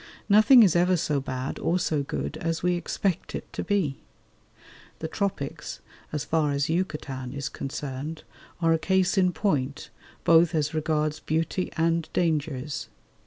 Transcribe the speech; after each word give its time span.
Nothing 0.27 0.63
is 0.63 0.75
ever 0.75 0.97
so 0.97 1.19
bad 1.21 1.59
or 1.59 1.77
so 1.77 2.01
good 2.01 2.35
as 2.37 2.63
we 2.63 2.73
expect 2.73 3.35
it 3.35 3.53
to 3.53 3.63
be. 3.63 3.99
The 4.97 5.07
Tropics, 5.07 5.79
as 6.11 6.25
far 6.25 6.51
as 6.53 6.69
Yucatan 6.71 7.33
is 7.33 7.49
concerned, 7.49 8.23
are 8.63 8.73
a 8.73 8.79
case 8.79 9.15
in 9.15 9.31
point, 9.31 9.91
both 10.23 10.55
as 10.55 10.73
regards 10.73 11.19
beauty 11.19 11.71
and 11.77 12.09
dangers. 12.13 12.89